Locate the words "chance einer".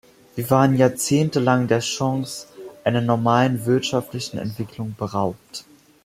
1.81-3.01